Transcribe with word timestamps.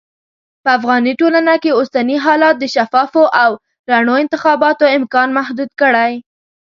په 0.63 0.69
افغاني 0.77 1.13
ټولنه 1.21 1.53
کې 1.63 1.75
اوسني 1.79 2.17
حالات 2.25 2.55
د 2.59 2.65
شفافو 2.75 3.23
او 3.43 3.51
رڼو 3.91 4.13
انتخاباتو 4.23 4.85
امکان 4.97 5.29
محدود 5.37 5.71
کړی. 5.81 6.13